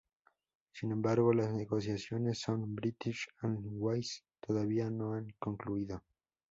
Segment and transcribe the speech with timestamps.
[0.73, 6.01] Sin embargo las negociaciones con British Airways todavía no han concluido.